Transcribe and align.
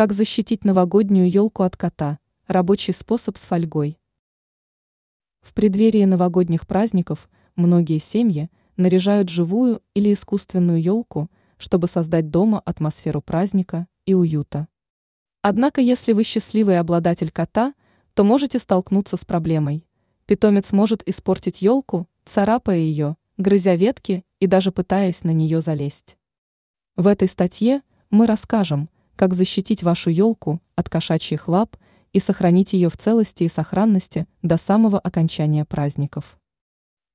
Как 0.00 0.14
защитить 0.14 0.64
новогоднюю 0.64 1.30
елку 1.30 1.62
от 1.62 1.76
кота? 1.76 2.18
Рабочий 2.46 2.94
способ 2.94 3.36
с 3.36 3.42
фольгой. 3.42 3.98
В 5.42 5.52
преддверии 5.52 6.06
новогодних 6.06 6.66
праздников 6.66 7.28
многие 7.54 7.98
семьи 7.98 8.48
наряжают 8.78 9.28
живую 9.28 9.82
или 9.92 10.14
искусственную 10.14 10.80
елку, 10.80 11.30
чтобы 11.58 11.86
создать 11.86 12.30
дома 12.30 12.60
атмосферу 12.60 13.20
праздника 13.20 13.88
и 14.06 14.14
уюта. 14.14 14.68
Однако, 15.42 15.82
если 15.82 16.14
вы 16.14 16.24
счастливый 16.24 16.78
обладатель 16.78 17.30
кота, 17.30 17.74
то 18.14 18.24
можете 18.24 18.58
столкнуться 18.58 19.18
с 19.18 19.26
проблемой. 19.26 19.84
Питомец 20.24 20.72
может 20.72 21.06
испортить 21.06 21.60
елку, 21.60 22.08
царапая 22.24 22.78
ее, 22.78 23.18
грызя 23.36 23.76
ветки 23.76 24.24
и 24.38 24.46
даже 24.46 24.72
пытаясь 24.72 25.24
на 25.24 25.30
нее 25.32 25.60
залезть. 25.60 26.16
В 26.96 27.06
этой 27.06 27.28
статье 27.28 27.82
мы 28.08 28.26
расскажем, 28.26 28.88
как 29.20 29.34
защитить 29.34 29.82
вашу 29.82 30.08
елку 30.08 30.62
от 30.76 30.88
кошачьих 30.88 31.46
лап 31.46 31.76
и 32.14 32.20
сохранить 32.20 32.72
ее 32.72 32.88
в 32.88 32.96
целости 32.96 33.44
и 33.44 33.48
сохранности 33.48 34.26
до 34.40 34.56
самого 34.56 34.98
окончания 34.98 35.66
праздников. 35.66 36.38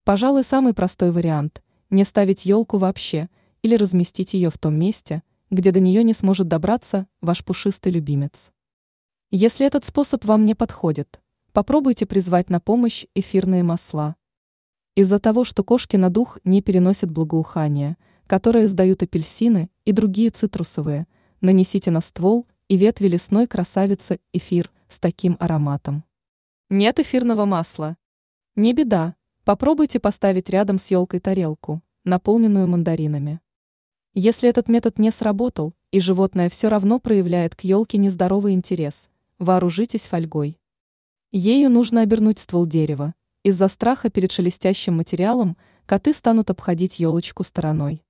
Пожалуй, 0.03 0.43
самый 0.43 0.75
простой 0.75 1.09
вариант– 1.11 1.63
не 1.89 2.03
ставить 2.03 2.45
елку 2.45 2.77
вообще 2.77 3.27
или 3.63 3.75
разместить 3.75 4.35
ее 4.35 4.51
в 4.51 4.59
том 4.59 4.77
месте, 4.77 5.23
где 5.49 5.71
до 5.71 5.79
нее 5.79 6.03
не 6.03 6.13
сможет 6.13 6.47
добраться 6.47 7.07
ваш 7.21 7.43
пушистый 7.43 7.91
любимец. 7.91 8.51
Если 9.31 9.65
этот 9.65 9.83
способ 9.83 10.25
вам 10.25 10.45
не 10.45 10.53
подходит, 10.53 11.19
попробуйте 11.53 12.05
призвать 12.05 12.51
на 12.51 12.59
помощь 12.59 13.07
эфирные 13.15 13.63
масла. 13.63 14.15
Из-за 14.93 15.17
того, 15.17 15.43
что 15.43 15.63
кошки 15.63 15.95
на 15.95 16.11
дух 16.11 16.37
не 16.43 16.61
переносят 16.61 17.09
благоухания, 17.09 17.97
которые 18.27 18.65
издают 18.65 19.01
апельсины 19.01 19.71
и 19.85 19.91
другие 19.91 20.29
цитрусовые– 20.29 21.07
нанесите 21.45 21.91
на 21.91 22.01
ствол 22.01 22.45
и 22.67 22.75
ветви 22.75 23.07
лесной 23.07 23.47
красавицы 23.47 24.19
эфир 24.33 24.71
с 24.89 24.99
таким 24.99 25.37
ароматом. 25.39 26.03
Нет 26.69 26.99
эфирного 26.99 27.45
масла? 27.45 27.95
Не 28.55 28.73
беда, 28.73 29.15
попробуйте 29.43 29.99
поставить 29.99 30.49
рядом 30.49 30.79
с 30.79 30.91
елкой 30.91 31.19
тарелку, 31.19 31.81
наполненную 32.03 32.67
мандаринами. 32.67 33.39
Если 34.13 34.49
этот 34.49 34.67
метод 34.67 34.97
не 34.97 35.11
сработал, 35.11 35.73
и 35.91 35.99
животное 35.99 36.49
все 36.49 36.69
равно 36.69 36.99
проявляет 36.99 37.55
к 37.55 37.61
елке 37.61 37.97
нездоровый 37.97 38.53
интерес, 38.53 39.09
вооружитесь 39.39 40.07
фольгой. 40.07 40.59
Ею 41.31 41.69
нужно 41.69 42.01
обернуть 42.01 42.39
ствол 42.39 42.65
дерева. 42.65 43.13
Из-за 43.43 43.67
страха 43.67 44.09
перед 44.09 44.31
шелестящим 44.31 44.95
материалом 44.95 45.57
коты 45.85 46.13
станут 46.13 46.49
обходить 46.49 46.99
елочку 46.99 47.43
стороной. 47.43 48.03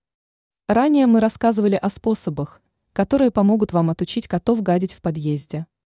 Ранее 0.68 1.08
мы 1.08 1.20
рассказывали 1.20 1.76
о 1.76 1.90
способах, 1.90 2.62
которые 2.96 3.30
помогут 3.30 3.74
вам 3.74 3.90
отучить 3.90 4.26
котов 4.26 4.64
гадить 4.64 4.94
в 4.94 5.02
подъезде. 5.02 5.66